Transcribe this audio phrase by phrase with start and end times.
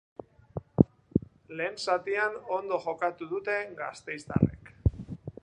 [1.59, 4.75] Lehen zatian ondo jokatu dute gasteiztarrek.